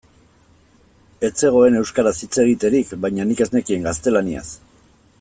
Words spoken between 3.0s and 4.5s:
baina nik ez nekien gaztelaniaz.